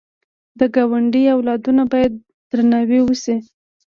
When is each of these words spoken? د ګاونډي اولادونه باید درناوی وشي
د 0.59 0.61
ګاونډي 0.75 1.23
اولادونه 1.35 1.83
باید 1.91 2.13
درناوی 2.49 2.99
وشي 3.03 3.35